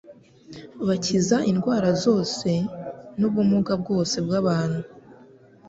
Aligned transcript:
«bakiza 0.87 1.37
indwara 1.51 1.89
zose 2.03 2.49
n'ubumuga 3.19 3.73
bwose 3.81 4.15
bw'abantu.» 4.25 4.81